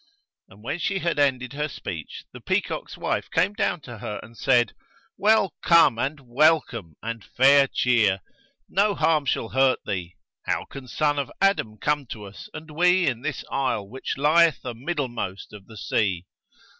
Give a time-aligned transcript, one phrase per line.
[0.49, 4.35] And when she had ended her speech the peacock's wife came down to her and
[4.35, 4.73] said,
[5.15, 8.21] "Well come and welcome and fair cheer!
[8.67, 10.15] No harm shall hurt thee:
[10.47, 14.63] how can son of Adam come to us and we in this isle which lieth
[14.65, 16.25] amiddlemost of the sea?